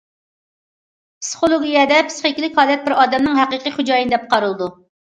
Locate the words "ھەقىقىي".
3.45-3.79